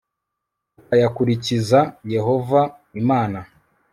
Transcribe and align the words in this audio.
ukayakurikiza 0.79 1.79
d 2.05 2.07
Yehova 2.15 2.61
Imana 3.01 3.39